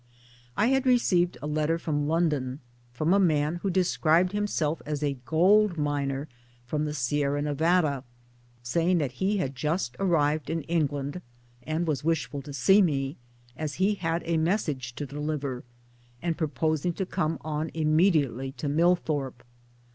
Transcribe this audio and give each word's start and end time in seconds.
I 0.57 0.69
had 0.69 0.87
received 0.87 1.37
a 1.43 1.45
letter 1.45 1.77
from 1.77 2.07
London 2.07 2.59
from 2.91 3.13
a 3.13 3.19
man 3.19 3.57
who 3.57 3.69
described 3.69 4.31
himself 4.31 4.81
as 4.83 5.03
a 5.03 5.19
gold 5.27 5.77
miner 5.77 6.27
from 6.65 6.85
the 6.85 6.93
Sierra 6.95 7.39
Nevada, 7.43 8.03
saying 8.63 8.97
that 8.97 9.11
he 9.21 9.37
had 9.37 9.53
just 9.55 9.95
arrived 9.99 10.49
in 10.49 10.63
England, 10.63 11.21
and 11.61 11.85
was 11.85 12.03
wishful 12.03 12.41
to 12.41 12.51
see 12.51 12.81
me, 12.81 13.15
as 13.55 13.75
he 13.75 13.93
had 13.93 14.23
a 14.25 14.37
message 14.37 14.95
to 14.95 15.05
deliver, 15.05 15.63
and 16.19 16.35
proposing 16.35 16.93
to 16.93 17.05
come 17.05 17.37
on 17.41 17.69
imme 17.69 18.11
diately 18.11 18.55
to 18.55 18.67
Millthorpe. 18.67 19.43